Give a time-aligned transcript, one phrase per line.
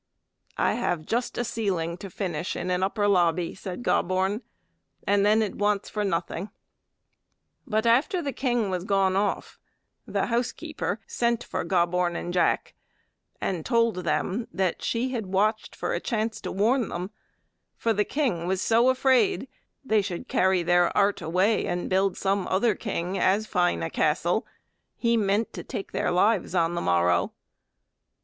[0.57, 4.41] "I have just a ceiling to finish in an upper lobby," said Gobborn,
[5.05, 6.49] "and then it wants nothing."
[7.67, 9.59] But after the king was gone off,
[10.07, 12.73] the housekeeper sent for Gobborn and Jack,
[13.39, 17.11] and told them that she had watched for a chance to warn them,
[17.77, 19.47] for the king was so afraid
[19.85, 24.47] they should carry their art away and build some other king as fine a castle,
[24.95, 27.33] he meant to take their lives on the morrow.